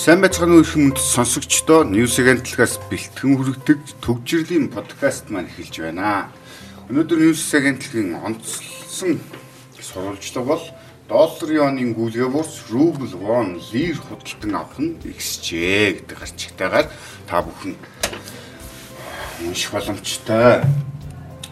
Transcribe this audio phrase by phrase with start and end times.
[0.00, 6.32] Сайн байцгаана уу хүнд сонсогчдоо News Agent-аас бэлтгэн хүргэдэг төвжирлийн подкаст маань эхэлж байна.
[6.88, 9.20] Өнөөдөр News Agent-ийн онцлсон
[9.76, 10.64] сурвалжлага бол
[11.04, 16.88] долларын оны гүйлгээ бүрс рубль, вон, лир худалдан авах нь ихсжээ гэдэг гарчтайгаар
[17.28, 17.76] та бүхэн
[19.44, 20.64] унших боломжтой.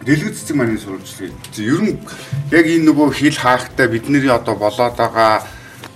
[0.01, 1.37] Дэлгэц цэцэг маань сурвалжлага.
[1.53, 2.01] Ер нь
[2.49, 5.45] яг энэ нөгөө хил хаахтай бидний одоо болоод байгаа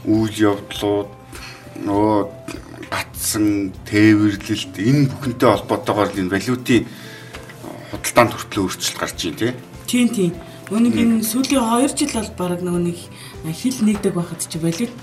[0.06, 1.23] үйл явдлууд
[1.88, 2.18] нөгөө
[2.92, 6.86] гатсан тээвэрлэлт энэ бүхэнтэй холбоотойгоор энэ валютын
[7.92, 9.52] худалдаанд хүртэл өөрчлөлт гарч ийн тий.
[9.88, 10.32] Тийм тийм.
[10.72, 12.98] Өнөг энэ сүүлийн 2 жил бол баг нөгөө нэг
[13.52, 14.94] хил нэгдэг байхад чи валют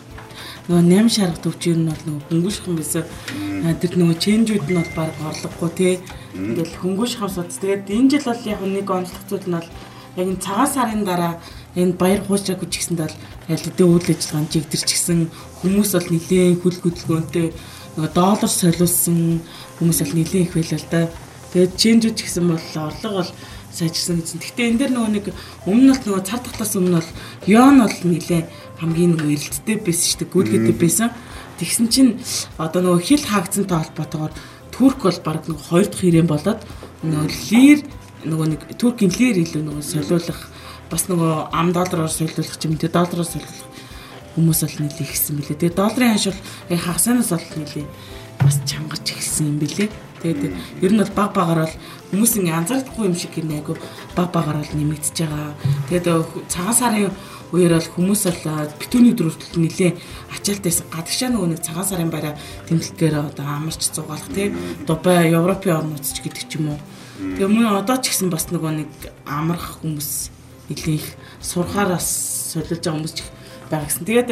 [0.71, 3.05] нөгөө 8 шарга төвчээр нь бол нөгөө хөнгөшхөн гэсэн
[3.83, 5.95] тэр нөгөө ченжүүд нь бол баг орлогогүй тий.
[6.35, 7.59] Ингээл хөнгөшхөн суц.
[7.59, 9.69] Тэгээд энэ жил бол яг нэг онцлог зүйл нь бол
[10.17, 11.35] яг энэ цагаан сарын дараа
[11.77, 15.21] энэ баяр хуучаагүй ч гэсэнд бол ялдээ үйл ажиллагаанд жигдэрч гисэн
[15.63, 17.47] хүмүүс бол нэлээд хүл хөдөлгөөнтэй
[17.95, 19.19] нөгөө доллар солиулсан
[19.79, 21.03] хүмүүс бол нэлээд их байлаа л да.
[21.51, 23.33] Тэгээд ченжүүд ч гэсэн бол орлого бол
[23.71, 24.39] сайжирсан гэсэн.
[24.43, 25.27] Гэхдээ энэ дэр нөгөө нэг
[25.67, 27.11] өмнө нь нөгөө цар тахлаас өмнө бол
[27.51, 28.47] ён бол нэлээд
[28.79, 30.35] хамгийн нөгөө эрэлттэй байсан шүү дээ.
[30.35, 31.09] Гүйлгээтэй байсан.
[31.59, 32.11] Тэгсэн чинь
[32.59, 34.35] одоо нөгөө хил хаагдсантай холбоотойгоор
[34.75, 36.61] Турк бол баг нөгөө хоёр дахь ирээн болоод
[37.03, 37.79] нөгөө лир
[38.25, 40.41] нөгөө нэг туркийн лир илүү нөгөө солиулах
[40.91, 43.71] бас нөгөө ам доллараар солиулах те доллараар солиулах
[44.35, 45.59] хүмүүс бол нэлээ ихсэн билээ.
[45.59, 47.87] Тэгээ долларын ханш бол хагасанаас бол нэлээ
[48.39, 49.91] бас чангарч ихсэн юм билээ.
[50.23, 50.41] Тэгээд
[50.85, 51.77] ер нь бол баг багаар бол
[52.13, 53.75] хүмүүс ингэ анзаардахгүй юм шиг гинэ айгу
[54.15, 55.57] баг багаар бол нэмэгдэж байгаа.
[55.91, 56.07] Тэгээд
[56.47, 57.11] цагаан сарын
[57.51, 59.93] үеэр бол хүмүүс бол битүүний дөрөвтөл нэлээ
[60.39, 62.35] ачаалтайсан гадагшаа нөгөө нэг цагаан сарын байраа
[62.71, 64.55] тэмдэглэхээр одоо амарч зугаалах тийм
[64.87, 66.81] Дубай, Европын орнууд ч гэдэг ч юм уу.
[67.21, 68.91] Тэгээ мөн одоо ч гэсэн бас нөгөө нэг
[69.29, 70.33] амарх хүмүүс
[70.73, 71.07] нэлээ их
[71.45, 72.09] сурхаараас
[72.57, 73.21] солиулж байгаа хүмүүс ч
[73.69, 74.09] байгаа гэсэн.
[74.09, 74.31] Тэгээд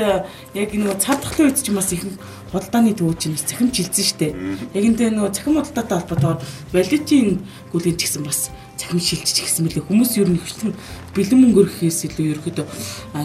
[0.57, 2.09] яг нөгөө цар тахлын үед ч бас их
[2.53, 4.33] худалдааны төвөж чинь цахим жилсэн дээ.
[4.75, 6.39] Яг энэ нөгөө цахим худалдаатай холбоотойгоор
[6.73, 7.29] валютын
[7.73, 10.71] гүлийн ч гэсэн бас цахим шилжиж гисэн мөлий хүмүүс ер нь ихсэн
[11.13, 12.67] бэлэн мөнгөрөхөөс илүү ерөөдөө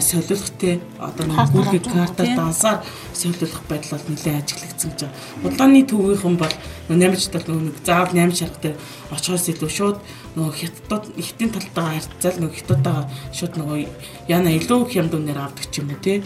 [0.02, 2.78] солиулахтэй одоо нэг гүйлгээ картаар дансаар
[3.14, 5.16] солиулах байдал бол нэлээд ажиглагдсан гэж байна.
[5.42, 6.54] Худалдааны төвийнхэн бол
[6.90, 8.74] 8 тал нэг заавал 8 шаргатай
[9.14, 9.98] очихоос илүү шууд
[10.34, 13.78] нөгөө хятадууд ихтийн талтайгаа харьцаал нөгөө хятадтайгаа шууд нөгөө
[14.26, 16.18] яна илүү их юм дүнээр авдаг ч юм уу тий.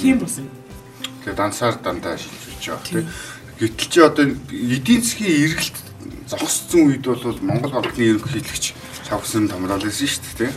[0.00, 0.40] Тийм бас.
[1.20, 3.04] Тэгээ дансаар дандаа шилжүүлж байгаа тий.
[3.60, 5.76] Гэтэл чи одоо эдийн засгийн эргэлт
[6.32, 8.72] зогсцсон үед бол Монгол банкны ерөнхийлөгч
[9.04, 10.52] Шавхсан томрол байсан шүү дээ тий.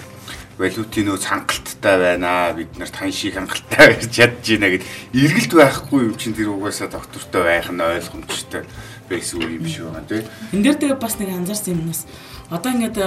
[0.56, 2.54] Валютын нөө хангалттай байна.
[2.56, 6.88] Бид нарт хан шиг хангалттай байж чадж байна гэд эргэлт байхгүй юм чинь тэр угаасаа
[6.88, 8.64] доктортой байх нь ойлгомжтой
[9.10, 10.22] байсан юм шиг байна тий.
[10.54, 12.06] Энд дээр тэгээ бас нэг анзаарсан юм нас
[12.54, 12.98] одоо ингээд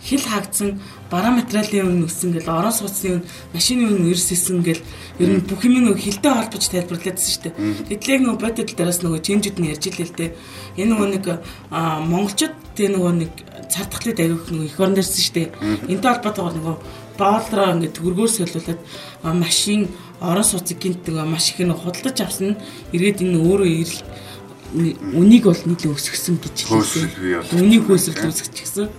[0.00, 0.80] хил хаагдсан
[1.12, 3.22] бараа материалын үн өссөн гэл орон сууцны үн
[3.52, 4.82] машины үн эрсэсэн гэл
[5.20, 7.54] ер нь бүх юм нэг хилтэй холбож тайлбарлаадсэн шүү дээ.
[8.00, 10.30] Тэдлэг нөгөө бодит дээрээс нөгөө ченжүүд нь ярьж илээ л дээ.
[10.80, 11.24] Энэ нөгөө нэг
[12.08, 13.32] монголчууд тэг нөгөө нэг
[13.68, 15.48] цар тахлыг авих нөгөө их орон дээрсэн шүү дээ.
[15.92, 16.76] Энтэй холбоотойгоор нөгөө
[17.18, 18.80] доллараа ингээд төгрөгөөр солиулаад
[19.22, 19.86] машин
[20.18, 22.60] орон сууцыг гинт нөгөө маш их нэг худалдаж авсан нь
[22.96, 24.02] эргээд энэ өөрөө ирэл
[24.74, 27.46] үнийг бол нийлээ өсгсөн гэж хэлсэн.
[27.54, 28.90] Үнийг хөөсрөл үсгчихсэн.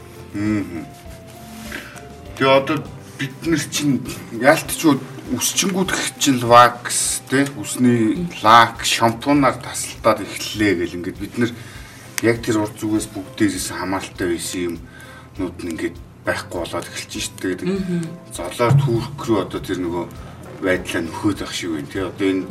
[2.35, 2.79] Тэгээ одоо
[3.19, 3.99] бид нар чинь
[4.39, 5.03] яалтчууд
[5.35, 11.51] үсчингүүд чинь вакс тий үсний лак шампунаар тасалдаад эхэллээ гэл ингээд бид нар
[12.23, 14.75] яг тэр урд зүгээс бүгдээрээс хамааралтай байсан юм
[15.39, 17.67] нууд нь ингээд байхгүй болоод эхэлж штэ гэдэг.
[18.31, 20.05] Золоор түүрх рүү одоо тэр нөгөө
[20.63, 22.45] байдлаа нөхөөд ах шиг байна тий одоо энэ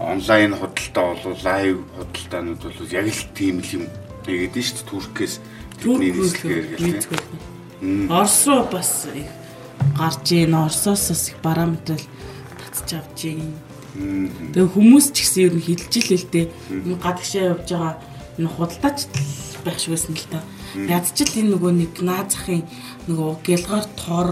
[0.00, 0.56] онлайн
[0.92, 3.84] худалдаа бол лайв худалдаанууд бол яг л тийм л юм
[4.26, 5.34] нэгэдэж шүү дээ Туркээс
[5.82, 8.10] бидний нийслэгээр гэлээ.
[8.10, 9.30] Орос руу бас их
[9.96, 12.00] гарч ийн Оросоос бас их параметр
[12.58, 13.54] татчих авч ийн.
[13.94, 16.46] Тэгээ хүмүүс ч гэсэн ер нь хилж л дээ.
[17.00, 17.94] Гадагшаа явж байгаа
[18.38, 18.98] энэ худалдаач
[19.64, 20.40] байх шиг байсан л та.
[20.74, 22.64] Ядчил энэ нөгөө нэг наазахын
[23.08, 24.30] нөгөө гялгаар тор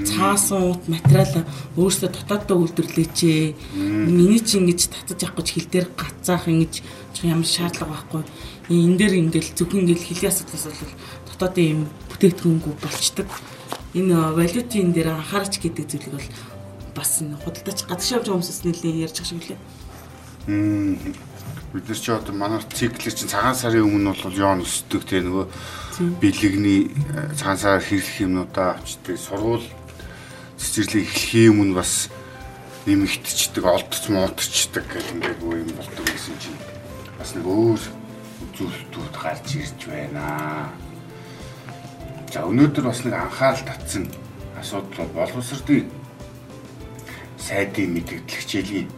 [0.00, 1.44] цаасан ут материал
[1.76, 3.18] өөрөөсөө дотооддоо үйлдвэрлээч.
[3.76, 6.72] Миний чи ингэж татаж авах гэж хил дээр гацаах ингэж
[7.26, 8.22] ямар шаардлага байхгүй.
[8.70, 10.94] Энэ дээр ингээл зөвхөн ингээл хилийн асуудлаас бол
[11.28, 13.28] дотоодын юм бүтээгдэхүүнгүй болчдөг.
[13.98, 16.28] Энэ валютын дээр анхаарч гэдэг зүйлийг бол
[16.94, 19.60] бас энэ худалдаач гадагшаа явж хүмүүсээс нэлээд ярьж байгаа шиг лээ.
[21.72, 25.46] Бид нар чи одоо манай циклэр чинь цагаан сарын өмнө бол ёон өсдөг те нөгөө
[26.18, 29.62] бэлэгний э, цагаан сараар хэрэглэх юмнуудаа авчдаг сургууль
[30.58, 32.10] цэцэрлэг эхлэхийн өмнө бас
[32.90, 36.58] нэмэгдчихдэг, олдч муудчихдаг гэх ингээд үе юм болдог гэсэн чинь
[37.14, 37.82] бас нэг өөр
[38.50, 40.74] үзүүлэлтүүд гарч ирж байна.
[42.34, 44.10] За өнөөдөр бас нэг анхаарал татсан
[44.58, 45.86] асуудал бол боловсролын
[47.38, 48.88] сайдын мэдээлэл хичээлийн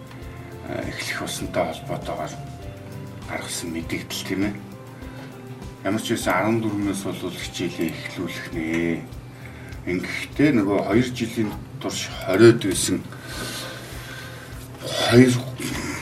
[0.72, 2.51] эхлэх усантай холбоотойгоор
[3.32, 4.54] гаргасан мэдээлэл тийм ээ.
[5.88, 9.00] Ямар ч байсан 14-өөс бол хичээлээ эхлүүлэх нэ.
[9.88, 11.50] Ингэхдээ нөгөө 2 жилийн
[11.80, 12.98] турш 20-од байсан
[14.84, 15.34] хоёр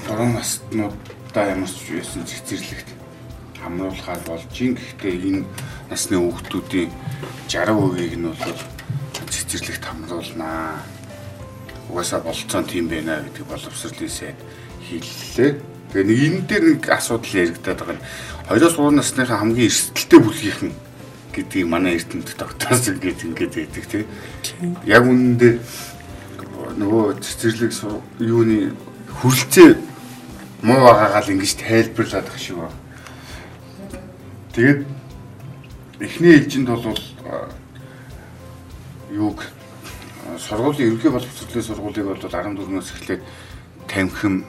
[0.05, 2.89] гурван настнуудаа ямар ч байсан цэцэрлэгт
[3.57, 5.45] хамруулахаар болж ин гэхдээ энэ
[5.89, 6.91] насны хүүхдүүдийн
[7.49, 8.61] 60%-ийг нь бол
[9.33, 10.83] цэцэрлэгт хамруулнаа.
[11.89, 14.39] Угаасаа болцоон тийм байна гэдэг боловсролын сайд
[14.85, 15.80] хэллээ.
[15.91, 18.05] Тэгээ нэг энэ дээр нэг асуудал яригадаад байгаа нь
[18.51, 20.73] 2-3 насныхаа хамгийн эрсдэлтэй бүлгийнхэн
[21.35, 24.07] гэдгийг манай эрдэмтэд тогтоосон гэж ингэж байдаг тийм.
[24.87, 25.55] Яг үнэндээ
[26.79, 27.73] нөгөө цэцэрлэг
[28.19, 28.75] юуны
[29.23, 29.71] хүрлцээ
[30.63, 32.79] муу байгаагаа л ингэж тайлбарлаад байгаа шиг байна.
[34.55, 34.81] Тэгээд
[36.01, 36.99] эхний ээлжинд бол
[39.11, 39.39] юуг
[40.39, 43.23] сургуулийн ерөнхий боловсролын сургуулийг бол 14-өөс эхлээд
[43.87, 44.45] тамхим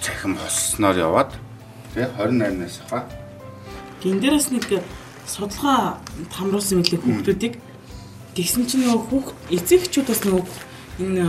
[0.00, 1.30] цахим хосноор яваад.
[1.94, 3.04] Тий 28-наас хаа.
[4.02, 4.84] Гин дээрээс нэг
[5.26, 6.00] судалгаа
[6.32, 7.54] хамруулсан мөлий хүүхдүүдийг
[8.36, 10.44] тэгсэн чинь нөгөө хүүхд эцэгчүүд бас нөгөө
[11.00, 11.24] энэ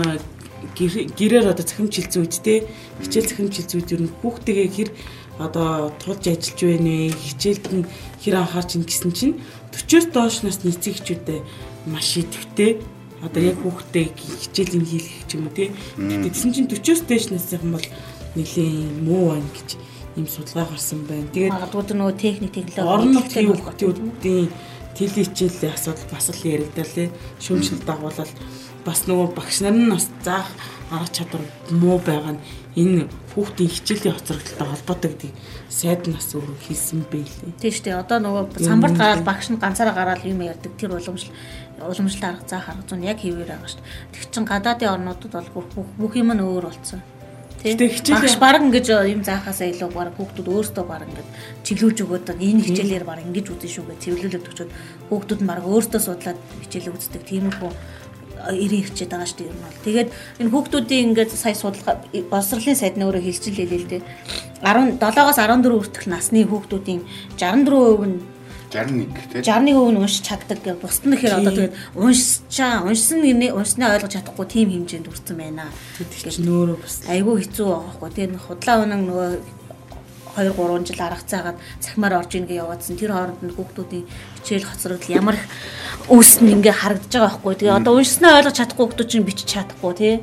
[1.18, 2.70] гэрээр одоо захимж хилцэн үед те
[3.02, 4.90] хичээл захимж хилцэн үед ер нь хүүхдтэйгээ хэр
[5.42, 7.18] одоо тулж ажиллаж байна вэ?
[7.18, 7.90] Хичээлд нь
[8.22, 9.36] хэр анхаарч ин гэсэн чинь?
[9.74, 11.40] 40-оос доош насны эцэгчүүдээ
[11.90, 12.78] маш идэвхтэй
[13.22, 15.70] одоо яг хүүхдтэй хичээлийн хийх ч юм уу тий.
[15.98, 17.88] Тэгсэн чинь 40-оос дээш насныхан бол
[18.36, 19.70] нэлийн муу байна гэж
[20.18, 21.30] ийм судалгаа гарсан байна.
[21.32, 24.50] Тэгээд магадгүй нөгөө техник технологи орон нутгийн хүүхдүүдийн
[24.96, 27.10] тэл хичээлийн асуудал бас л яригдал лээ.
[27.40, 28.34] Шүүмжил дагуулал
[28.86, 30.50] бас нөгөө багш нар нь бас заах
[30.92, 32.44] арга чадвар муу байгаа нь
[32.76, 35.32] энэ хүүхдийн хичээлийн хоцрогдолтой холбоотой гэдэг
[35.70, 37.56] сайд нас өөрөө хэлсэн байлээ.
[37.62, 38.02] Тийм шүү дээ.
[38.04, 41.32] Одоо нөгөө самбарт гараад багш нь ганцаараа гараад юм ярьдаг тэр уламжлал
[41.90, 44.12] уламжлалт арга заах арга зүйн яг хэвээр байгаа шүү дээ.
[44.14, 45.68] Тэг чин гадаадын орнуудад бол
[45.98, 47.02] бүх юм нь өөр болсон.
[47.62, 51.28] Тэгтээ хичээл баг ингэж юм заахаасаа илүү баг хүүхдүүд өөрсдөө баг ингэж
[51.62, 54.72] чиглүүлж өгөөд энэ хичээлээр баг ингэж үзэн шүү гэж цэвэрлүүлээд өгчөөд
[55.14, 57.22] хүүхдүүд нь баг өөрсдөө судлаад хичээл үздэг.
[57.22, 57.72] Тиймэрхүү
[58.50, 59.86] ирээ ирчээд байгаа шүү дээ юм бол.
[59.86, 60.10] Тэгээд
[60.42, 61.96] энэ хүүхдүүдийн ингээд сая судалгаа
[62.34, 64.02] боловсролын сайд нь өөрөө хэлчихлээ л дээ.
[64.66, 67.02] 17-оос 14 хүртэлх насны хүүхдүүдийн
[67.38, 68.18] 64% нь
[68.72, 74.00] 61 тийм 61% нь уншиж чаддаг бусд нь гэхээр одоо тэгээд уншчаа уншсан нэг уншснаа
[74.00, 75.68] ойлгож чадахгүй тийм хэмжээнд хүрсэн байна.
[76.00, 78.10] Тэгэхээр нөөрөө бас айгүй хэцүү байгаа хгүй.
[78.16, 79.30] Тэгээд худлаа өнөн нөгөө
[80.32, 82.96] 2 3 жил арга цаагаад цахимаар орж ийнгээ яваадсан.
[82.96, 84.06] Тэр хооронд нь хүүхдүүдийн
[84.40, 85.46] хичээл хоцрогдол ямар их
[86.08, 87.56] үүсн ингээ харагдаж байгаа байхгүй.
[87.60, 90.16] Тэгээ одоо уншснаа ойлгож чадахгүй хүүхдүүд чинь бичиж чадахгүй тий.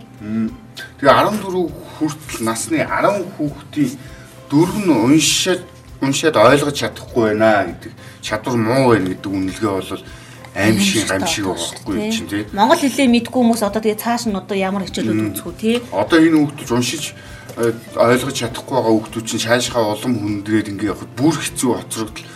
[0.97, 1.69] Тэгээ 14
[2.01, 3.93] хүртэл насны 10 хүүхдийн
[4.49, 5.63] дөрөв нь уншаад
[6.01, 7.93] уншаад ойлгож чадахгүй байна гэдэг.
[8.23, 10.03] Чадвар муу байна гэдэг үнэлгээ бол
[10.55, 12.43] аим шиг аим шиг байхгүй чинь тий.
[12.53, 15.77] Монгол хэлээ мэдгүй хүмүүс одоо тэгээ цааш нь одоо ямар хичээлүүд үзэх үү тий.
[15.95, 17.15] Одоо энэ хүүхдүүд уншиж
[17.99, 22.27] ойлгож чадахгүй байгаа хүүхдүүд чинь шаашхаа улам хүндрээд ингээ явахад бүр хэцүү хоцрогдол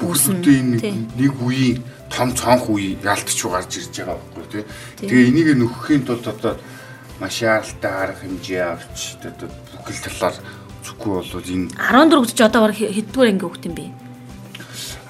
[0.00, 0.76] бүгдүүдээ энэ
[1.20, 1.78] нэг үеийн
[2.10, 4.64] том цонх үе яалтчуу гарч ирж байгаа байхгүй тий.
[5.04, 6.56] Тэгээ энийг нөхөхийн тулд одоо
[7.20, 10.36] маш яралтай арга хэмжээ авч одоо бүхэл талаар
[10.84, 13.86] зүггүй бол энэ 14 ч одоо хэддүгээр анги хүүхд юм бэ?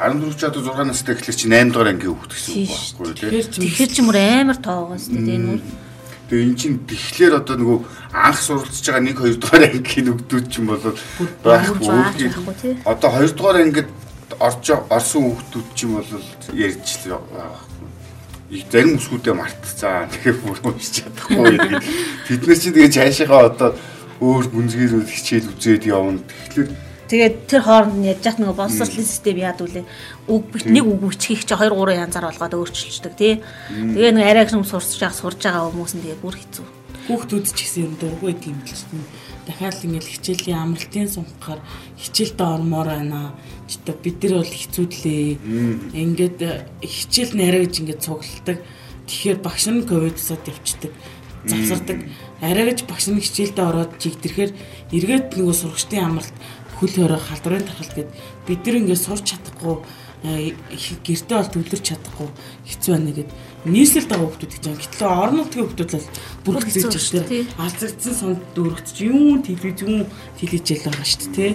[0.00, 3.30] 14 ч одоо 6 настай гэхэлэр чи 8 дугаар ангийн хүүхд гэсэн үг байхгүй тий.
[3.44, 5.60] Тэгэхээр ч юм уу амар тоо байгаа шүү дээ энэ үү.
[6.30, 7.78] Тэгээ эн чинь тэгэхээр одоо нөгөө
[8.16, 10.84] анх суралцж байгаа 1 2 дугаар ангийн нөхдүүд ч юм бол
[11.44, 12.72] байхгүй.
[12.88, 13.88] Одоо 2 дугаар ангид
[14.40, 16.10] орж орсон хүүхдүүд ч юм бол
[16.56, 17.20] ярьж л
[18.50, 20.10] их зарим үсгүүдээ мартцаа.
[20.10, 21.54] Тэгэхээр бүр уншиж чадахгүй.
[22.26, 23.70] Бид нар чинь тэгээ цаашаа одоо
[24.20, 26.20] өөр гүнзгийрүүд хичээл үзээд явна.
[26.20, 26.68] Тэгэхээр
[27.10, 29.82] Тэгээд тэр хооронд нь яаж нэг боловсролын систем яад үлээ.
[30.30, 33.42] Үг бит нэг үг үчхийг чи 2 3 янзаар болгоод өөрчилждэг тий.
[33.66, 36.66] Тэгээ нэг арай гүм сурч байгаа сурж байгаа хүмүүс нь тэгээ бүр хэцүү.
[37.10, 39.02] Хүүхдүүд ч гэсэн юм дургүй тийм л чинь.
[39.42, 41.58] Дахиад ингээд хичээлийн амралтын сумхаар
[41.98, 43.34] хичээлдээ ормоор байна.
[43.66, 45.26] Чита бид нар бол хэцүүдлээ.
[45.98, 46.38] Ингээд
[46.78, 48.62] хичээл нэрэ гэж ингээд цугладаг.
[49.10, 50.94] Тэгэхээр багш нь ковидсод явцдаг
[51.44, 51.98] завсардаг.
[52.40, 54.52] Арай гэж багш нь хичээлдээ ороод чигдэрхээр
[54.96, 56.36] эргээд нөгөө сурагчдын амралт
[56.80, 58.10] хөл хорой халдварын тархалт гэд
[58.48, 59.76] бид нар ингээд сурч чадахгүй
[60.20, 62.28] гэртээ бол төвлөрч чадахгүй
[62.68, 63.30] хэцүү байна гэд
[63.64, 64.80] нийслэл дага хүмүүс гэж байгаа.
[64.84, 66.08] Гэтэл орон нутгийн хүмүүс бол
[66.44, 67.44] бүр хэцүү шүү дээ.
[67.56, 70.04] Алзагдсан сонд дөрөгч юм телевиз юм
[70.36, 71.52] телевизэл байгаа шүү дээ.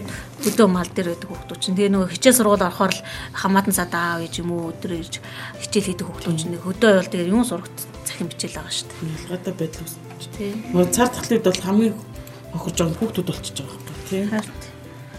[0.49, 3.05] Өдөө мал дээр байдаг хүмүүс чинь тэгээ нөгөө хичээл сургууль орохоор л
[3.37, 5.21] хамаатан садаа ээж юм уу өдөр ирж
[5.61, 9.13] хичээл хийдэг хүмүүс чинь хөдөө бол тэгээ юм сурагт захин бичээл байгаа шүү дээ.
[9.29, 10.55] Ялгаатай байдал үүсэж тийм.
[10.71, 11.95] Нөгөө цар тахлууд бол хамгийн
[12.55, 14.27] хохирж байгаа хүмүүс болчихж байгаа байхгүй тийм.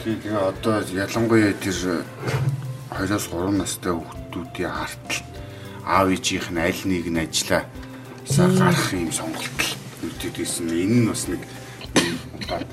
[0.01, 1.77] Тийм тэгээ одоо ялангуяа тэр
[2.97, 5.21] 2-оос 3 настай хүүхдүүдийн артал
[5.85, 7.63] аав ээжийнх нь аль нэг нь ажиллаа
[8.25, 9.61] гарах юм сонголт
[10.03, 10.73] үүдээсэн.
[10.73, 11.43] Энэ нь бас нэг
[12.41, 12.69] удаад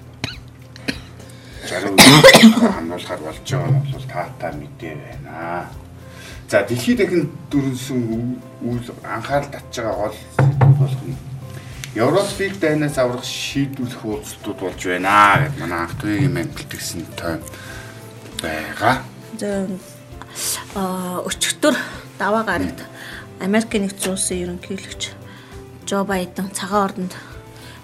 [1.67, 5.67] хамруулахар болж байгаа нь бол таатай мэдээ байна.
[6.47, 7.99] За дэлхийд дахин дүрнсэн
[8.61, 11.32] үйл анхаарал татж байгаа гол сэдвүүд болох нь
[11.95, 17.41] Евроспик дайнаас аврах шийдвэрлэх уулзалтууд болж байна гэдэг манай анх туягийн мэд бэлтгэсэн тойм
[18.41, 19.05] байгаа.
[19.37, 19.69] За
[20.73, 21.77] а өчигдөр
[22.17, 22.81] даваа гарагт
[23.37, 25.13] Америк нэгдсэн улсын ерөнхийлөгч
[25.85, 27.13] Жо Байден цагаан ордонд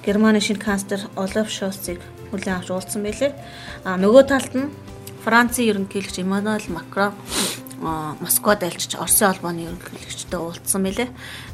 [0.02, 2.02] Германы шинэ канцлер Олаф Шольцыг
[2.34, 3.38] хүлээн авч уулзсан байлээ.
[3.86, 4.74] А нөгөө талд нь
[5.22, 7.14] Францын ерөнхийлөгч Эммануэл Макрон
[7.80, 11.10] Москвад альчиж Оросын холбооны ерөнхийлөгчтэй уулзсан байлээ.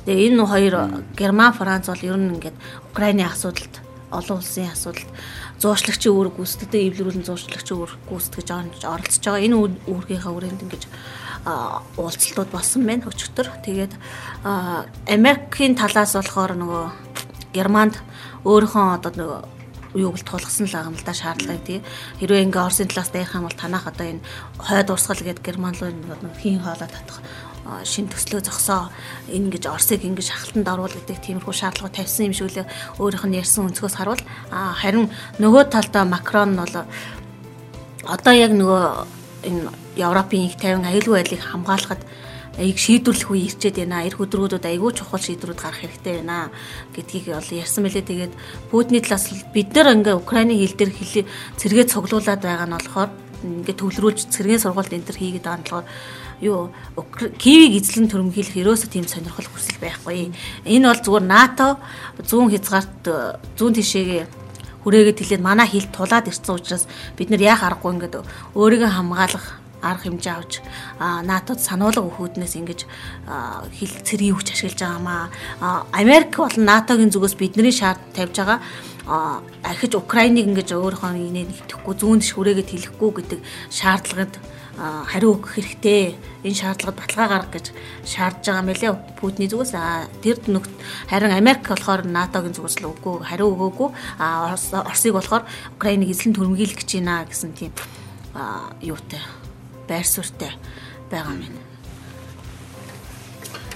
[0.05, 0.75] Тэгээ энэ хоёр
[1.13, 2.57] Герман, Франц бол ер нь ингээд
[2.89, 5.09] Украины асуудалд олон улсын асуудалд
[5.61, 8.47] зуурчлагчийн үүрэг гүйцэтгэдэг эвлэрүүлэн зуурчлагчийн үүрэг гүйцэтгэж
[8.85, 9.45] оролцож байгаа.
[9.45, 9.55] Энэ
[9.85, 10.83] үүргийнхаа хүрээнд ингэж
[12.01, 13.47] уулзалтууд болсон байна өчигдөр.
[13.61, 13.93] Тэгээд
[15.07, 16.85] Америкийн талаас болохоор нөгөө
[17.53, 18.01] Германд
[18.43, 19.54] өөрийнхөө одоо нөгөө
[19.95, 21.79] юуг л тулгсан л байгаа юм л да шаардлагыг тий.
[22.19, 24.25] Хэрвээ ингээ Оросын талаас дайх юм бол танах одоо энэ
[24.59, 25.95] хойд урсгал гэдэг германлын
[26.37, 27.23] хийн хоолой татах
[27.83, 28.93] шин төслөө зогсоо
[29.25, 32.69] энэ гэж Оросыг ингэж шахалтанд оруул гэдэг тиймэрхүү шаардлага тавьсан юм шиг үлээ
[33.01, 34.21] өөрийнх нь ярьсан өнцгөөс харуул
[34.53, 35.09] харин
[35.41, 36.75] нөгөө талдаа Макрон нь бол
[38.05, 38.83] одоо яг нөгөө
[39.49, 42.01] энэ Европын их тайван аюулгүй байдлыг хамгаалахад
[42.57, 44.07] аяг шийдвэрлэх үе ирчээд байна.
[44.07, 46.51] Эх өдрүүдэд аягүй чухал шийдвэрүүд гарах хэрэгтэй байна
[46.95, 48.05] гэдгийг бол ярьсан мэлээ.
[48.07, 48.33] Тэгээд
[48.71, 51.25] Путиний талаас бид нар ингээ Украины хил дээр хилээ
[51.59, 53.11] цэргээ цуглуулад байгаа нь болохоор
[53.43, 55.87] ингээ төвлөрүүлж цэргийн сургалт энэ төр хийгээд байгаа нь болохоор
[56.41, 56.71] юу
[57.39, 60.35] Кивийг эзлэн төрөмгийлэх ерөөсөө тийм сонирхол хүсэл байхгүй.
[60.67, 61.79] Энэ бол зүгээр НАТО
[62.23, 63.03] зүүн хязгаарт
[63.55, 64.23] зүүн тишээгээ
[64.83, 66.85] хүрээгээд хэлээд манай хилд тулаад ирсэн учраас
[67.15, 68.15] бид нар яах аргагүй ингээд
[68.53, 69.45] өөрийгөө хамгаалах
[69.81, 70.53] арга хэмжээ авч
[70.99, 72.79] НАТОд сануулга өгөхүүднээс ингэж
[73.75, 75.29] хил цэргийн хүч ашиглаж байгаамаа.
[75.91, 78.59] Америк бол НАТОгийн зүгээс бидний шаард тавьж байгаа
[79.05, 83.39] ахиж Украиныг ингэж өөрийнхөө инээ нэтгэхгүй зүүн дэш хүрээгээд хэлэхгүй гэдэг
[83.69, 84.33] шаардлагад
[84.75, 86.17] хариу өгөх хэрэгтэй.
[86.41, 87.65] Энэ шаардлагад баталгаа гаргах гэж
[88.01, 88.91] шаардж байгаа мэлээ
[89.21, 89.77] Путиний зүгээс.
[90.25, 90.73] Тэр нүгт
[91.05, 93.89] харин Америк болохоор НАТОгийн зүгээс л үгүй хариу өгөөгүй.
[94.19, 95.45] Оросыг болохоор
[95.77, 97.71] Украиныг эзлэн төрмгийлэх гэж байна гэсэн тийм
[98.81, 99.21] юутай
[99.87, 100.51] байр суурьтай
[101.11, 101.57] байгаа юм.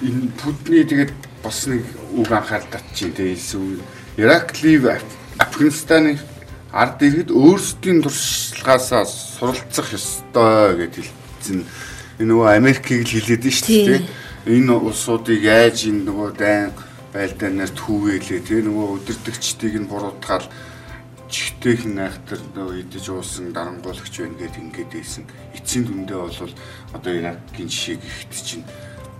[0.01, 1.11] Энэ Путиний тэгээд
[1.43, 1.83] бас нэг
[2.15, 3.81] үг анхаарал татчихин те эсвэл
[4.17, 4.87] Ирак Лив
[5.39, 6.19] Афганистаны
[6.71, 11.65] ард иргэд өөрсдийн туршлагаасаа суралцах ёстой гэж хэлсэн.
[12.19, 14.01] Энэ нөгөө Америкийг л хэлээд нь шүү дээ.
[14.47, 16.71] Энэ улсуудыг яаж энэ нөгөө дайн
[17.13, 20.45] байлдаанаар түүгээлээ те нөгөө өдөртөгчдийг нь буруутгаал
[21.29, 25.25] чихтэйх найхтар нөгөө идэж уусан дарангуулагч байна гэд ингээд ийсэн.
[25.53, 26.53] Эцсийн дүндээ бол
[26.97, 28.65] одоо Иракийн жишээг ихт чинь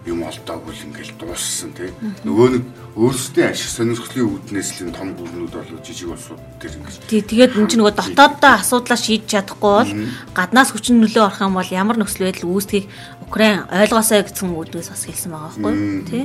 [0.09, 1.91] юм олдоогүй л ингээл дууссан тий.
[2.25, 2.63] Нөгөө нэг
[2.97, 6.95] өөрсдөө ашиг сонирхлын үүднээс л том бүлнүүд болоо жижиг улсууд төр ингэж.
[7.05, 9.93] Тий тэгээд энэ чинь нөгөө дотооддоо асуудлаа шийдэж чадахгүй бол
[10.33, 12.89] гаднаас хүчин нөлөө орох юм бол ямар нөхцөл байдал үүсгийг
[13.27, 15.73] Украин ойлгосоо гэсэн үүднээс бас хэлсэн байгаа байхгүй
[16.09, 16.23] тий.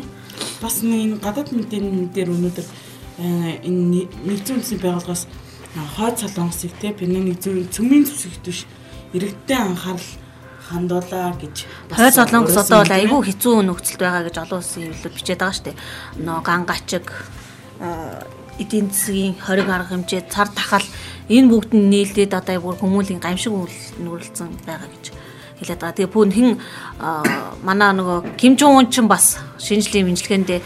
[0.63, 2.67] Бас нэг энэ гадаад мэдээний дээр өнөөдөр
[3.19, 5.29] энэ нэгдсэн үндэсний байгууллагаас
[5.75, 8.67] хойд солонгосыг те Пенений зөв цөмийн зүсэгт биш
[9.13, 10.11] иргэдтэй анхаарал
[10.71, 15.41] хандуулаа гэж хойд солонгос одоо бол айгүй хэцүү нөхцөлд байгаа гэж олон улсын хэвлэлд бичээд
[15.43, 15.83] байгаа шүү дээ.
[16.25, 17.07] Нөө ган гачиг
[18.59, 20.87] эдийн засгийн хориг арга хэмжээ цар тахал
[21.29, 25.05] энэ бүгд нь нийлдээд одоо бүр хүмүүлийн гамшиг нүүрлсэн байгаа гэж
[25.59, 25.97] хэлээд байгаа.
[25.99, 26.51] Тэгээ пүүн хэн
[27.67, 30.61] манай нөгөө Ким Жон Ун ч бас шинжлэх мэдлэгэндээ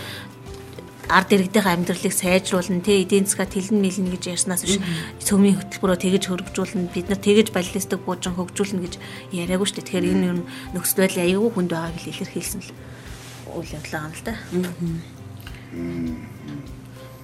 [1.08, 4.76] ард иргэдийн амьдралыг сайжруулна тий эдийн засгаа тэлэн мэлнэ гэж ярьснаас биш
[5.24, 8.94] цөмийн хөтөлбөрөөр тэгэж хөргөжүүлнэ бид нар тэгэж баллистик буужин хөгжүүлнэ гэж
[9.32, 9.86] яриаггүй шүү дээ.
[9.88, 10.40] Тэгэхээр энэ юм
[10.76, 12.70] нөхцөл байдал аягүй хүнд байгааг л илэрхийлсэн л
[13.56, 14.34] үйл явдал байгаа юм л да.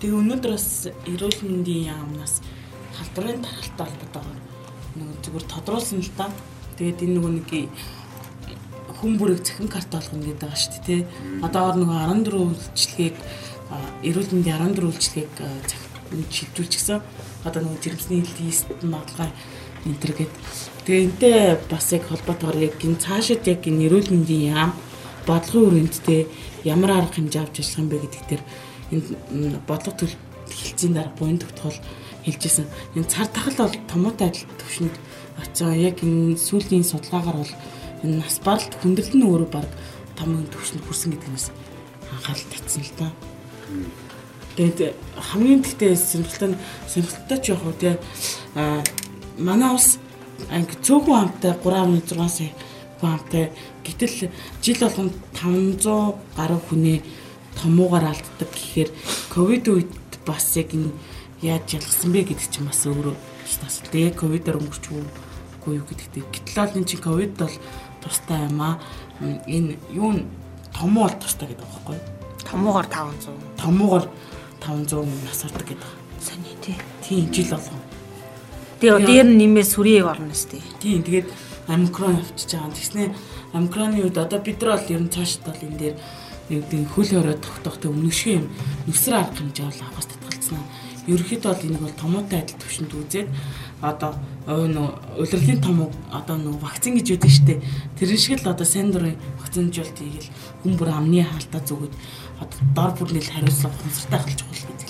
[0.01, 2.35] Тэгээ өнөөдөр бас эрүүл мэндийн яамнаас
[2.97, 4.41] халдварын тархалтай холбоотойгоор
[4.97, 6.33] нэг зүгээр тодруулсан л да.
[6.81, 7.51] Тэгээд энэ нөгөө нэг
[9.05, 11.01] хүн бүрийг цахим карт болгоно гэдэг байгаа шүү дээ тий.
[11.45, 13.17] Одоогор нөгөө 14 үйлчлэгийг
[14.05, 15.35] эрүүл мэндийн 14 үйлчлэгийг
[16.31, 17.01] шилжүүлчихсэн.
[17.45, 19.33] Одоо нөгөө жирэмсний лист магадлал
[19.85, 20.33] энэ төр гээд
[20.85, 21.37] тэгээ энтэй
[21.69, 24.73] бас яг холбоотойгоор яг энэ цаашид яг энэ эрүүл мэндийн яам
[25.29, 26.21] бодлогын өрөөндтэй
[26.65, 28.43] ямар арга хэмжээ авч ажиллах юм бэ гэдэг дээр
[28.93, 30.15] энэ бодлого төл
[30.49, 31.79] хэлцийн дараа буян тогтхол
[32.25, 32.67] хэлжсэн.
[32.97, 34.95] Энэ цар тахал бол томоотой адил төвшөнд
[35.41, 37.53] очоо яг энэ сүүлийн судалгаагаар бол
[38.05, 39.69] энэ нас баралт хүндрэл нь өөрөө баг
[40.17, 41.47] том төвшөнд хүрсэн гэдгээс
[42.13, 43.34] анхаарал татсан л та.
[44.57, 46.55] Тэгээд хамгийн тэгтээ сонирхолтой
[46.87, 47.95] сонирхолтой ч яг уу тий
[48.55, 48.83] а
[49.39, 49.99] манай ус
[50.51, 52.51] анги цөөхөн хамтай 3.6 сая
[53.01, 53.45] хүн хамтай
[53.83, 54.31] гэтэл
[54.63, 56.99] жил болгонд 500 гаруй хүний
[57.59, 58.91] томуугаар алддаг гэхээр
[59.31, 59.91] ковид үед
[60.27, 60.91] бас яг энэ
[61.43, 63.17] яаж ялгсан бэ гэдэг чинь бас өөрөө
[63.61, 66.25] бас тэгээ ковидор өнгөрч үгүй юу гэдэгтэй.
[66.25, 67.57] Гэтэл бол энэ чинь ковид бол
[68.01, 68.81] тустай юм аа.
[69.21, 70.25] Энэ юу н
[70.73, 72.14] томуу бол тустай гэдэг байхгүй юу?
[72.49, 73.33] Томуугаар 500.
[73.59, 74.07] Томуугаар
[74.61, 75.91] 500 нас ордог гэдэг.
[76.21, 76.77] Сони тий.
[77.03, 77.81] Тийм жил болгоо.
[78.81, 80.65] Тэгээ дээр нь нэмээ сүрээ орно шүү дээ.
[80.81, 81.29] Тийм тэгээд
[81.69, 82.77] омикрон явчихж байгаа.
[82.77, 83.09] Тэгснээ
[83.53, 85.97] омикроны үед одоо бид нар бол ер нь цаашд бол энэ дээр
[86.49, 88.47] гэдэг хөл хорой тогтоохтой өмнөшгөө юм
[88.85, 90.61] нүсрэ арга хэмжээ бол авахс татгалцсан.
[91.09, 93.29] Ерөнхийдөө бол энийг бол томоотой адил төвшөнд үзээд
[93.85, 94.13] одоо
[94.49, 97.55] нөө улирлын том одоо нөө вакцин гэж үүдэн штэ.
[98.01, 100.31] Тэр шиг л одоо сайн дурын вакцинжуулт хийгээл
[100.65, 101.95] хүн бүр амны хаалтаа зүгүүд
[102.41, 104.81] одоо дор бүр нийл хариуцлага хэмсэртэй ахалж чухал гэж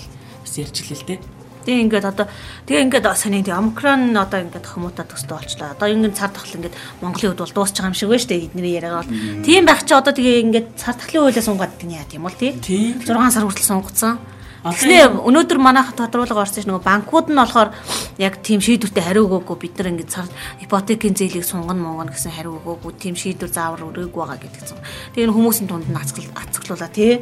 [0.42, 1.20] бас ярьж илээ л дээ.
[1.64, 2.26] Тэгээ ингээд одоо
[2.68, 5.72] тэгээ ингээд саний тий омикрон одоо ингээд хомуутаа төстэй болчлаа.
[5.72, 8.44] Одоо ингээд цар тахал ингээд Монголын хувьд бол дуусч байгаа юм шиг байна шүү дээ.
[8.52, 9.16] Эдний яриагаа бол.
[9.48, 12.52] Тийм байх чи одоо тэгээ ингээд цар тахлын хуулиас сунгаад гинэ яа тийм бол тий.
[12.60, 14.20] 6 сар хүртэл сунгацсан.
[14.64, 17.76] Тэгснээ өнөөдөр манайх тодруулга орсон ш нөгөө банкуд нь болохоор
[18.16, 20.24] яг тийм шийдвэртэй хариу өгөөгүй бид нар ингээд цар
[20.64, 24.80] ипотекийн зээлийг сунгана монгоно гэсэн хариу өгөөгүй тийм шийдвэр заавар өрөөгүй байгаа гэдэг чинь.
[25.12, 27.20] Тэгээ хүмүүсийн тунд нь ацгал ацглуулаа тий.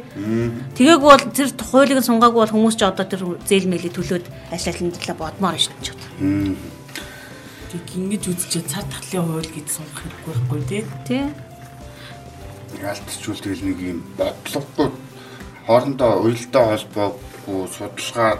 [0.71, 4.95] Тэгээгүй бол тэр хуулийг сунгаагүй бол хүмүүс ч одоо тэр зээл мэлийг төлөөд аль алин
[4.95, 6.55] төлөө бодмоор шүү дээ.
[7.75, 10.83] Тэг ингэж үзчихээ цар тахлын хууль гэж сунгах хэрэггүй байхгүй тий.
[11.03, 11.23] Тий.
[12.79, 15.02] Яалтчул тэгэл нэг юм бодлогогүй
[15.67, 18.31] хоорондоо уялдаа холбоогүй судалгаа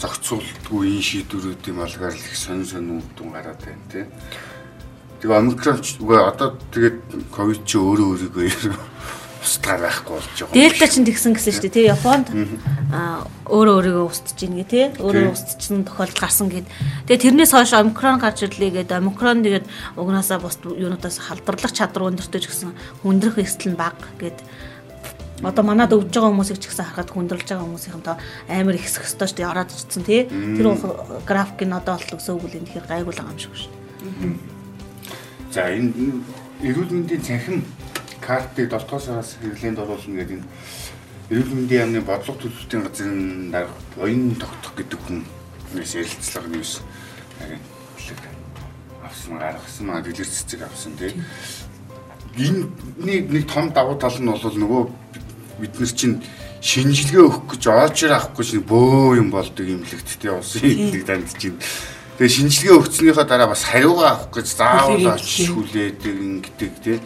[0.00, 4.04] зохицуулдгүй энэ шийдвэрүүдийн малгаар л их сонин үр дүн гараад байна тий.
[5.22, 6.98] Тэгээ омикрон ч үгүй одоо тэгээд
[7.30, 8.48] ковид чи өөрөө өөрийгөө
[9.42, 10.54] устгаа байхгүй болж байгаа.
[10.54, 12.26] Дельта ч тэгсэн гэсэн шүү дээ тий Японд
[12.94, 16.66] аа өөрөө өөрийгөө устж ийн гэ тий өөрөө устчихсан тохиолдол гарсан гэд.
[17.06, 19.66] Тэгээ тэрнээс хойш омикрон гарч ирлээ гэд омикрон тэгээд
[19.98, 22.70] угнаасаа бус юунуудаас халдварлах чадвар өндөртэй ч гэсэн
[23.02, 24.38] хүндрэх эсэл нь бага гэд
[25.42, 29.06] Одоо манад өвж байгаа хүмүүсийг ч гэсэн харахад хүндрэлж байгаа хүмүүсийнхэн тоо амар их өсөх
[29.10, 30.30] ёстой шүү дээ ороод ирсэн тий.
[30.30, 30.66] Тэр
[31.26, 34.52] график нь одоо болтол үг үл энэ тэгэхээр гайгүй л байгаа юм шиг шүү дээ.
[35.50, 35.90] За энэ
[36.62, 37.66] эрүүл мэндийн цахим
[38.22, 40.46] картыг 7 сараас хэрэглээнд оруулна гэдэг энэ
[41.34, 45.26] эрүүл мэндийн яамны бодлого төлөвлөлтийн газрын дарга буян тогтох гэдэг хүн
[45.74, 46.72] нэс ярилцлага ньюс
[47.42, 48.22] агентлаг
[49.02, 51.12] авсан гаргасан маа дэлгэр цэцэг авсан тий.
[52.38, 52.70] Энэ
[53.28, 54.82] нэг том давуу тал нь бол нөгөө
[55.62, 56.18] бид нар чинь
[56.58, 61.58] шинжилгээ өгөх гэж оочр авахгүй чинь бөө юм болдог юм лэгттэй усын хэлийг данд чинь.
[62.18, 66.98] Тэгээ шинжилгээ өгснөхийн дараа бас хариугаа авах гэж заавал очиж хүлээдэг ингэдэг тий.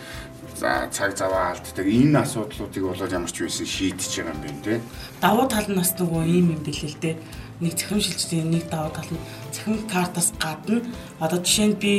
[0.56, 1.84] За цаг заваа алддаг.
[1.84, 4.78] Энэ асуудлуудыг болоод ямар ч байсан шийдэж байгаа юм байна тий.
[5.20, 7.16] Давуу тал нь бас нөгөө ийм юм бэлээ л дээ
[7.60, 9.20] нэг цахим шилжлийн нэг даваа тал нь
[9.52, 10.82] цахим картаас гадна
[11.20, 11.92] одоо жишээ нь би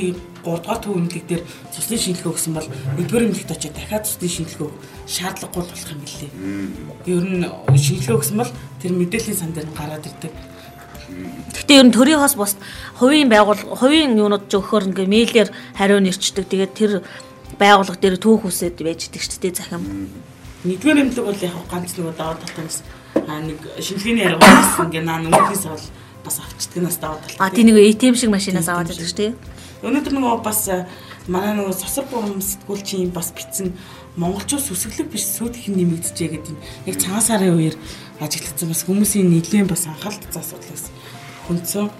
[0.46, 1.44] 3 дугаар төв эмнэлэг дээр
[1.74, 2.70] цуслын шинжилгээ өгсөн бол
[3.02, 6.32] 1-р эмнэлэгт очиод дахиад цуслын шинжилгээ өгөх шаардлагагүй болох юм билээ.
[7.10, 7.44] Ер нь
[7.74, 10.34] шинжилгээ өгсөн бол тэр мэдээллийн сан дээр гараад ирдэг.
[11.58, 12.54] Гэхдээ ер нь төрийн хос бус
[13.02, 16.46] хувийн байгуул хувийн юунууд ч өгөхөр ингээ мэйлээр хариу нэрчдэг.
[16.46, 16.92] Тэгээд тэр
[17.58, 20.12] байгууллага дээр түүх үсэд байж идэг ч гэдэг захим.
[20.68, 22.84] Нэгдүгээр эмнэлэг бол яг ганц нэг даваа талаас
[23.28, 25.86] а нэг шинжилгээний яриа болсон ингээ наа нөгөөхөөс бол
[26.24, 27.36] бас авчдаг нас даваад тал.
[27.44, 29.34] А тийм нэг ATM шиг машинаас аваад байдаг шүү дээ.
[29.84, 30.62] Өнөөдөр нөгөө бас
[31.28, 33.76] манай нөгөө сосор бурам сэтгүүлчийн бас битсэн
[34.16, 36.60] монголчууд сүсгэлэг биш сүйдэх нэмэгдэжээ гэдэг юм.
[36.88, 37.76] Яг цагаан сарын үеэр
[38.24, 40.96] ажиглагдсан бас хүмүүсийн нийлэн бас анхаарал асуудал гэсэн.
[41.52, 41.92] Хүнцэн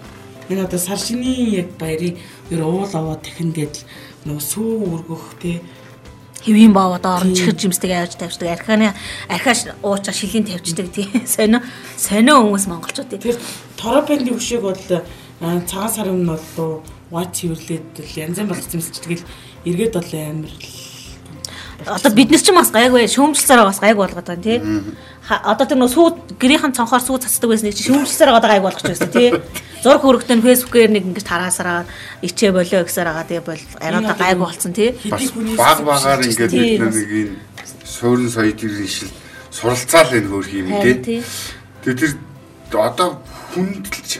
[0.48, 2.16] энэ одоо сар шинийн яг баярын
[2.50, 3.84] ер уул аваад тэхэн гэдэл
[4.26, 5.60] нөгөө сүү өргөх те
[6.44, 8.94] хэвийн боо одоо орон чихэр жимсдэг авч тавьчихдаг архины
[9.28, 11.10] архиаш уучаа шилийн тавьчихдаг тийм.
[11.26, 11.60] Сонио
[11.96, 13.22] сонио хүмүүс монголчууд тийм.
[13.22, 13.36] Тэр
[13.76, 14.82] торопенди хөшөөг бол
[15.40, 19.24] цагаан сарын нь бол white цэвэрлээд янз бүр зэмсэж тэгэл
[19.64, 20.52] эргээд бол амар
[21.86, 24.58] одоо биднес ч бас гайгүй шөөмжлсээр бас гайг болгоод байгаа тий.
[25.28, 26.06] Одоо тэр нөө сүү
[26.40, 29.30] гэрийнхэн цонхоор сүү цацдаг байсан нэг чи шөөмжлсээр одоо гайг болгож байсан тий.
[29.78, 31.86] Зураг хөрөгтөн фэйсбүүкээр нэг ингэж тараасараа
[32.26, 34.90] ичээ болоо гэсээр байгаа тий бол арайда гайг болцсон тий.
[35.54, 37.34] Баг багаар ингээд бид нэг энэ
[37.86, 39.12] суурин соёлын шил
[39.54, 41.22] суралцаал энэ хөрх юм тий.
[41.86, 42.12] Тэгээ тэр
[42.74, 43.22] одоо
[43.54, 44.18] хүндэлж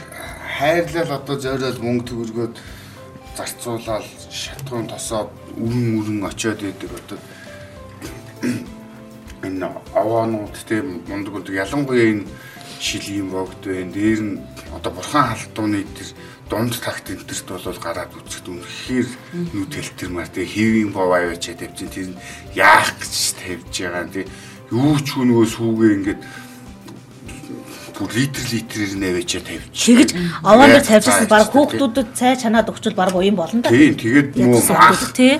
[0.59, 2.55] хайрлал одоо зориод мөнгө төгрөгөөд
[3.35, 7.19] зарцуулаад шатгуун тосоод үрэн үрэн очиод идэг одоо
[9.47, 12.25] энэ аваанууд тийм мундаг мундаг ялангуяа энэ
[12.79, 13.91] шилийн богд байна.
[13.91, 14.39] Дээр нь
[14.75, 16.09] одоо бурхан халтууны тэр
[16.49, 19.07] дунд такт энтерт бол гараад үцэхэд үнэхээр
[19.53, 22.19] нүд хэлтэрмээр тэгээ хэвийн бов аваачаа тавьчих тэр нь
[22.55, 24.25] яах гэж тавьж байгаа тий.
[24.71, 26.21] Юу ч нөгөө сүүгээ ингээд
[27.99, 29.85] бүр литр литрээр навэачаа тавьчих.
[29.91, 30.09] Тэгэж
[30.41, 33.69] овоон дээр тавьчихсан баг хүүхдүүдэд цай чанаад өгчвөл баг уян болно да.
[33.69, 35.35] Тийм тэгээд нөгөө тий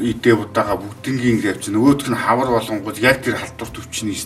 [0.00, 4.16] идэ удаага бүгднгийн явж нөгөөх нь хавар болонгууд яг тэр халдвар төвчний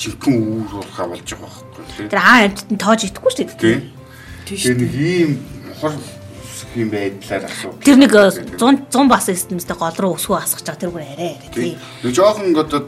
[0.00, 2.08] жинхэнэ үүр болохаа болж байгаа байхгүй тий.
[2.08, 3.60] Тэр аа амтд нь тоож идэхгүй шүү дээ.
[3.60, 3.78] Тий.
[4.48, 5.30] Тийш Тэгээ нэг ийм
[5.68, 5.92] мохор
[6.74, 7.72] юм байдлаар асуу.
[7.84, 11.50] Тэр нэг 100 100 бас системтэй гол руу өсгөө асгаж байгаа тэр бүр арай арай
[11.52, 11.76] тий.
[12.04, 12.80] Нэг жоохон одоо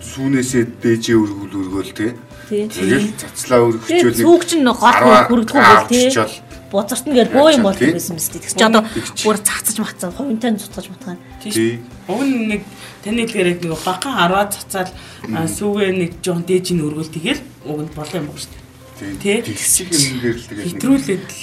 [0.00, 2.12] сүүнээсээ дээжээ өргөл өргөөл тий.
[2.48, 2.68] Тий.
[2.68, 6.08] Тэгэл цацлаа өргөчөөл цүүг чинь гол хүрдэггүй бол тий.
[6.74, 8.34] Бузарт нь гээд боо юм бол байсан мэт.
[8.34, 8.82] Тэгс чи одоо
[9.22, 11.22] бүр цацаж мацсан хувинтай цуцгаж матгаана.
[11.38, 11.78] Тийш.
[12.10, 12.62] Уг нь нэг
[13.06, 14.90] таны хэлгээр яг нэг бахан 10 цацаал
[15.54, 18.58] сүүгээ нэг жоон дээж ин өргөөл тэгэл уг нь болоо юм байна шүү
[18.98, 19.22] дээ.
[19.22, 19.38] Тий.
[19.54, 21.38] Тэгсиг юмгээр л тэгэл Хэтрүүлээд л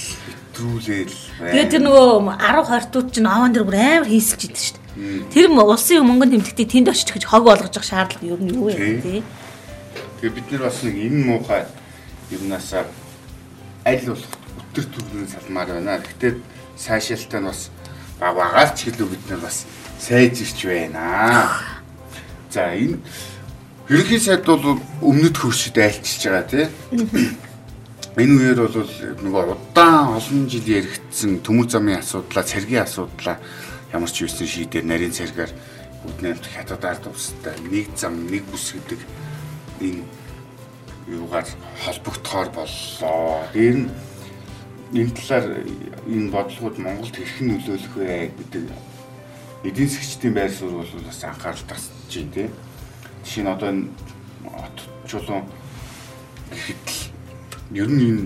[0.51, 1.15] хэтрүүлээл.
[1.47, 5.31] Тэгээ тэр нөгөө 10 20-ууд чинь аван дээр бүр амар хийсэлж идэв шүү дээ.
[5.31, 8.99] Тэр улсын мөнгөнд тэмдэгтээ тэнд очиж гэж хог болгож явах шаардлага юу нь юу вэ
[8.99, 9.23] тий.
[10.19, 11.63] Тэгээ бид нар бас нэг энэ муухай
[12.35, 12.83] юмнасаа
[13.87, 14.40] аль болох
[14.71, 15.99] өтөр төрний салмаар байна.
[15.99, 16.39] Гэхдээ
[16.79, 17.67] сайшаалтай нь бас
[18.19, 19.67] баг багаар ч гэлөө бид нар бас
[19.99, 21.51] сайжирч байна.
[22.47, 23.03] За энэ
[23.91, 26.65] ерөнхий сайд бол өмнөд хөршид айлчилж байгаа тий.
[28.15, 28.87] Энэ үеэр бол
[29.23, 33.39] нөгөө удаан олон жил яригдсан төмөр замын асуудлаа, цэргийн асуудлаа
[33.91, 35.51] ямар ч юусэн шийдээр нарийн цэргээр
[36.07, 38.99] үднэмт хятад ард устай нэг зам нэг бүс гэдэг
[39.83, 40.03] энэ
[41.07, 41.47] юугаар
[41.83, 43.47] холбогдохоор боллоо.
[43.51, 43.89] Тэр нь
[44.91, 45.63] энэ талаар
[46.07, 48.65] энэ бодлогод Монголд хэрхэн нөлөөлөх вэ гэдэг
[49.63, 52.51] эдийн засгчдын байр суурь бол бас анхаарал татж байна тийм.
[53.23, 53.87] Жишээ нь одоо энэ
[54.43, 54.77] хот
[55.07, 55.47] чулуун
[56.51, 58.23] гэхэд л ер нь энэ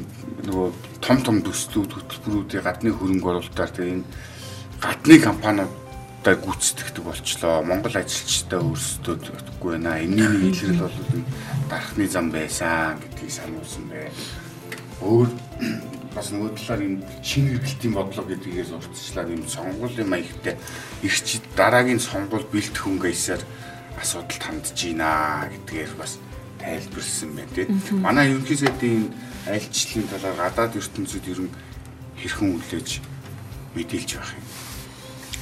[0.49, 0.67] нөгөө
[1.05, 4.09] том том төслүүд хөтөлбөрүүдийн гадны хөрөнгө оруулалтаар тийм энэ
[4.81, 7.61] гадны компаниудаа гүйцэтгэдэг болчлоо.
[7.61, 10.01] Монгол ажилчдаа өөрсдөө зүтгэхгүй байна.
[10.01, 10.97] Энэний нэг илрэл бол
[11.69, 14.09] дарахны зам байсан гэдгийг сануулсан бай.
[15.05, 15.29] Өөр
[16.15, 20.55] бас нөгөө талаар энэ шинэ хэрэглэлтийн бодлого гэдгийгээс урьдчилаад энэ сонгуулийн маягтай
[21.03, 23.43] ирчид дараагийн сонгуул бэлтгэх өнгөйсээр
[23.99, 26.17] асуудалд хандж байна гэдгээр бас
[26.63, 27.99] тайлбарлсан байна тийм.
[27.99, 29.11] Манай ерөнхий сайдын
[29.45, 31.51] айлчлалын талаар гадаад ертөнцид ер нь
[32.19, 32.89] хэрхэн хүлээж
[33.75, 34.45] мэдээлж байх юм.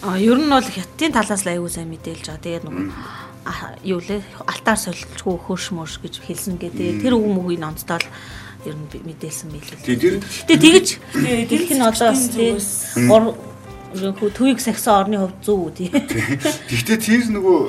[0.04, 2.44] А ер нь бол хятадын талаас л аягүй сайн мэдээлж байгаа.
[2.44, 2.88] Тэгээд нөгөө
[3.88, 7.04] юу лээ алтаар солилцгүй хөрш мөрш гэж хэлсэн гэдэг.
[7.04, 8.04] Тэр үг мөгийг онцтол
[8.66, 9.80] ер нь мэдээлсэн байлээ.
[10.48, 12.52] Тэгээ тэгэж Тэгээ, хэлэх нь одоо бас тий
[13.08, 13.24] гур
[13.94, 15.90] хөө төвийг сахисан орны хувьд зүү тий.
[15.94, 17.60] Гэхдээ тэр нөгөө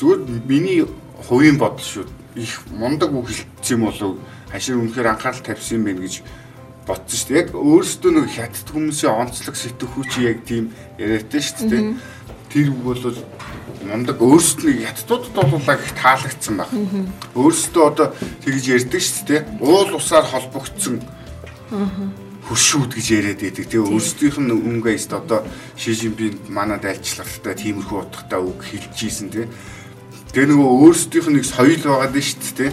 [0.00, 0.88] зүгээр миний
[1.28, 2.06] хувийн бодол шүү.
[2.34, 4.18] Их мундаг үг хэлсэн юм болов
[4.50, 6.22] хашир үнэхээр анхаарал тавьсан юм байна гэж
[6.86, 7.40] бодсон шүү дээ.
[7.40, 11.84] Яг өөрөөсөө нэг хятад хүмүүсийн онцлог сэтгхүүч яг тийм яриатай шүү дээ.
[12.50, 13.02] Тэр үг бол
[13.86, 16.70] мундаг өөрсдөө хятадуудад болуулаа гэх таалагдсан баг.
[17.34, 18.08] Өөрсдөө одоо
[18.44, 19.40] тэгж ярьдаг шүү дээ.
[19.60, 21.00] Уул усаар холбогдсон
[22.50, 23.66] хуршүүд гэж яриад байдаг.
[23.70, 25.46] Тэгээ өөрсдийнх нь өнгөйст одоо
[25.78, 29.46] Шижинпин манад айлчлахтай тиймэрхүү утгатай үг хэлж ийсэн тий.
[30.34, 32.72] Тэгээ нөгөө өөрсдийнх нь нэг соёл байгаад нь шүү дээ.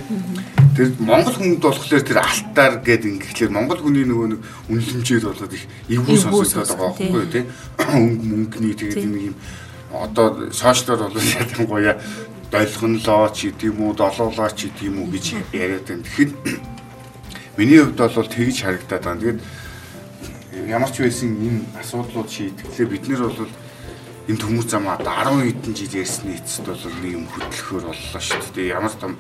[0.78, 5.66] Тэр Монгол хүнд болохоор тэр алтаар гэд ингэхлээр Монгол хүний нөгөө нэг үнэлэмжээр болоод их
[5.90, 7.46] эвгүй сонсогдоод байгаа байхгүй тий.
[7.98, 9.36] Өнгө мөнгөний тэгээд нэг юм
[9.92, 12.02] одоо сошиалор бол ялангуяа
[12.52, 16.04] долгонлоо ч гэдэм үү, долоолоо ч гэдэм үү гэж яриад байна.
[16.04, 16.32] Тэгэхээр
[17.58, 19.22] миний хувьд бол тэгж харагдаад байна.
[19.22, 19.40] Тэгээд
[20.68, 23.52] ямар ч байсан энэ асуудлууд шийдэхлээр бид нэр бол
[24.28, 28.76] энэ төмөр замаа 10 хэдэн жил ярьсны эцэст бол нэг юм хөтлөхөр боллоо шүү дээ.
[28.76, 29.16] Ямар том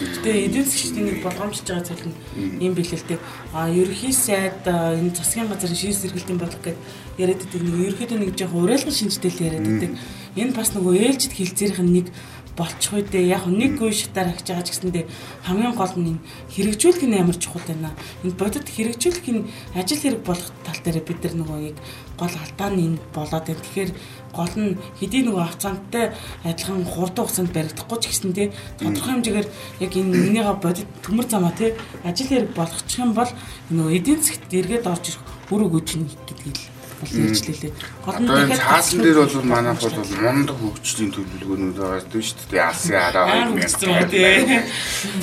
[0.00, 2.16] Тэгээ эдийн засгчдын нэг болгоомжж байгаа зүйл нь
[2.64, 3.20] юм дээ.
[3.52, 6.80] А ерөнхий сайд энэ засгийн газрын шинж сэргэлтийн бодлого гэдэг
[7.20, 9.92] яриад байдаг нэг ерөнхийдөө нэг жоохон уриалгын шинжтэй яриад байдаг.
[10.40, 12.06] Энэ бас нөгөө ээлжид хилцээрийнх нь нэг
[12.56, 13.32] болчих үү дээ.
[13.32, 15.04] Яг нэг гүй шатаар хагж байгаа ч гэсэндээ
[15.46, 16.20] хамгийн гол нь
[16.52, 17.96] хэрэгжүүлэх нь ямар чухал байна.
[18.24, 21.78] Энэ бодит хэрэгжүүлэх нь ажил хэрэг болох тал дээр бид нар нөгөө яг
[22.20, 23.64] гол алдаа нь энэ болоод байна.
[23.64, 23.90] Тэгэхээр
[24.34, 26.04] гол нь хэдий нөгөө авцаантай
[26.44, 29.48] адилхан хурдан хугацаанд баригдахгүй ч гэсэндээ тодорхой хэмжээгээр
[29.84, 33.30] яг энэ энийгээ бодит төмөр замаа тий ажил хэрэг болгочих юм бол
[33.74, 36.68] нөгөө эдийн засгт эргээд орж ирэх үр өгөөж нь гэдгийг л
[37.00, 37.72] бол ярьжлээ.
[38.04, 42.60] Гол нь дахиад цаасан дээр бол манайх бол мундаг хөгжлийн төлөвлөгөөнүүд байгаа шүү дээ.
[42.60, 44.38] Алсын хараа Аа, 2000 үгүйсэн үү, тий.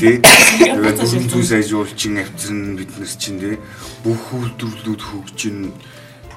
[0.02, 0.16] Тий.
[0.18, 3.56] Тэгээд бүрэн зүй сайжруулчин авчирн бид нар чинь тий
[4.02, 5.58] бүх үйлдвэрлэлүүд хөгжин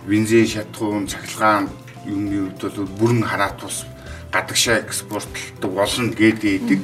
[0.05, 1.73] бензин шатхуун цахилгаан
[2.07, 3.85] юмны хувьд бол бүрэн хараат тус
[4.33, 6.81] гадагшаа экспортлдог болно гэдэг.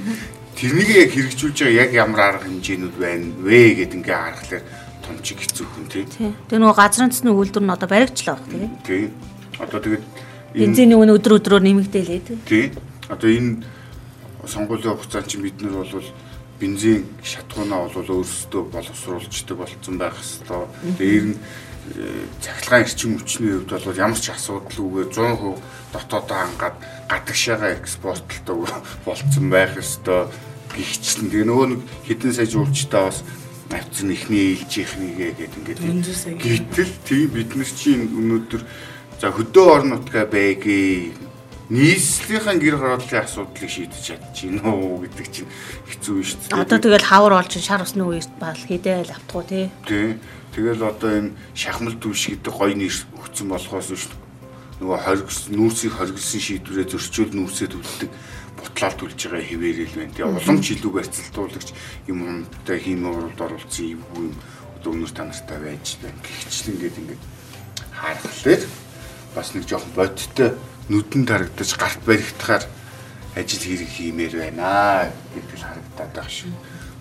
[0.57, 4.64] Тэрнийг яг хэрэгжүүлж байгаа яг ямар арга хэмжээнүүд байна вэ гэд ингээ харахаар
[5.05, 6.05] томчиг хэцүү хүн тий.
[6.09, 8.68] Тэгээ нөгөө газрын цэсний үйлдвэр нь одоо баригчлаа баг тий.
[8.88, 9.05] Тий.
[9.61, 10.05] Одоо тэгээд
[10.57, 12.38] Бензиний үн өдөр өдрөөр нэмэгдээлээ тий.
[12.48, 12.64] Тий.
[13.12, 13.61] Одоо энэ
[14.48, 16.09] сонгуулийн хугацаанд чинь бид нар бол
[16.61, 20.69] бензин шатгуунаа бол өөрсдөө боловсруулждаг болцсон байх хэвээр.
[20.99, 25.61] Дээр нь э, цахилгаан эрчим хүчний хувьд бол ямар ч асуудалгүйгээр 100%
[25.92, 26.77] дотоодоо хангаад
[27.12, 28.69] гадагшаага экспортлдог
[29.05, 30.33] болцсон байх хэвээр
[30.73, 31.31] гихчлэн.
[31.31, 33.21] Тэгээ нөгөө нэг хэдэн сая жуулчтай бас
[33.71, 35.81] авцсан ихний ээлжийнхнийгээ гэдэг ингээд
[36.38, 38.62] гэтэл тийм бид нар чинь өнөөдөр
[39.21, 41.25] за хөдөө орон нутгаа байгийн
[41.68, 45.50] нийслэлийн гэр хорооллын асуудлыг шийдэж чадчихна уу гэдэг чинь
[45.90, 46.62] хэцүү шүү дээ.
[46.62, 49.66] Одоо тэгэл хавар болж шар усны үест баал хийдэл автгуу тий.
[49.83, 50.14] тий.
[50.55, 54.07] Тэгэл одоо энэ шахмал түвш гэдэг гоё нэр өгсөн болохоос биш
[54.79, 58.11] нөгөө хоригс нүүрсийг хоригсон шийдвэрээ зөрчил нүүрсээ төлдөг
[58.57, 60.14] бутлаал төлж байгаа хэвээрэл байна.
[60.14, 61.68] Тэгээ уламж илүү барьцалтуулагч
[62.07, 64.35] юм юмтай хиймээ уралд оруулсан юм юм
[64.79, 66.20] одоо өнөр танартай байж байна.
[66.22, 67.22] Гэхдээ ингээд ингээд
[67.90, 68.62] харахлаар
[69.35, 70.50] бас нэг жоохон бодиттой
[70.88, 72.62] нүдэнд харагдаж гарт баригдахаар
[73.35, 76.55] ажил хэрэг хиймээр байна л харагдаад байгаа шүү.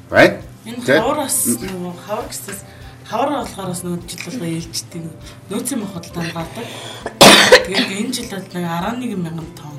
[0.10, 0.41] Байна.
[0.65, 2.62] Энэ хавраас нөгөө хавар гэсээс
[3.06, 5.02] хавар болохоор бас нөгөө жил болго ээлжтэй
[5.50, 6.65] нөөцийн махбодол гардаг.
[7.69, 9.78] Тэгээд энэ жил бол нэг 11 мянган тонн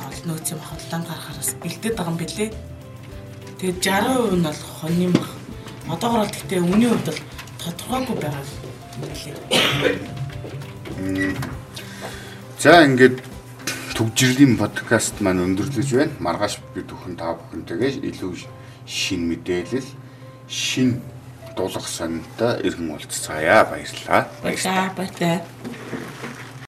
[0.00, 2.56] ол нөөцийн махбодол гарахаас бэлдээд байгаа юм билэ.
[3.60, 5.36] Тэгээд 60% нь бол хоньны мах.
[5.92, 7.20] Одоогор бол гэхдээ үнийн хувьд бол
[7.60, 8.44] тодорхойгүй байгаа
[8.96, 9.36] юм билэ.
[12.56, 13.20] За ингээд
[13.92, 16.16] төгжрлийн подкаст маань өндөрлөж байна.
[16.24, 18.32] Маргааш би бүхэн та бүхэнтэйгээ илүү
[18.88, 19.84] шин мэдээлэл,
[20.48, 21.04] шин
[21.52, 23.68] дуулах сонинтой иргэн уулзцаая.
[23.68, 24.32] Баярлалаа.
[24.40, 24.88] Баярлалаа.
[24.96, 25.44] Баяртай.